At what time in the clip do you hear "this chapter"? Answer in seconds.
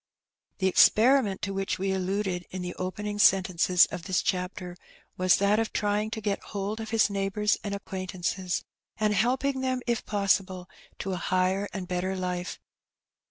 4.05-4.75